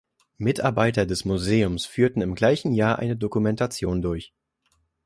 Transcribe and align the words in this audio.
Mitarbeiter 0.39 1.05
des 1.05 1.25
Museums 1.25 1.85
führten 1.85 2.21
im 2.23 2.33
gleichen 2.33 2.73
Jahr 2.73 2.97
eine 2.97 3.15
Dokumentation 3.15 4.01
durch. 4.01 4.33